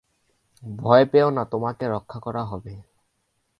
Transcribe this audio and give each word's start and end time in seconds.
ভয় 0.63 1.05
পেও 1.05 1.27
না, 1.29 1.43
তোমাকে 1.45 1.85
রক্ষা 1.87 2.19
করা 2.19 2.43
হবে। 2.43 2.73